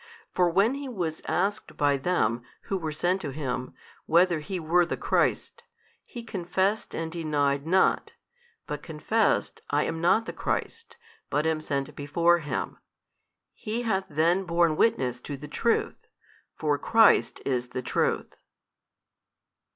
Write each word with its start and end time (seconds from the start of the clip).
For 0.31 0.49
when 0.49 0.73
he 0.73 0.89
was 0.89 1.21
asked 1.27 1.77
by 1.77 1.95
them 1.95 2.41
who 2.61 2.77
were 2.79 2.91
sent 2.91 3.21
to 3.21 3.29
him, 3.29 3.75
whether 4.07 4.39
he 4.39 4.59
were 4.59 4.83
the 4.83 4.97
Christ, 4.97 5.63
he 6.03 6.23
confessed 6.23 6.95
and 6.95 7.11
denied 7.11 7.67
not, 7.67 8.13
but 8.65 8.81
confessed 8.81 9.61
I 9.69 9.83
am 9.83 10.01
not 10.01 10.25
the 10.25 10.33
Christ, 10.33 10.97
but 11.29 11.45
am 11.45 11.61
sent 11.61 11.95
before 11.95 12.39
Him. 12.39 12.79
He 13.53 13.83
hath 13.83 14.07
then 14.09 14.43
borne 14.45 14.75
witness 14.75 15.19
to 15.21 15.37
the 15.37 15.47
Truth, 15.47 16.07
for 16.55 16.79
Christ 16.79 17.39
is 17.45 17.67
the 17.67 17.83
Truth. 17.83 18.37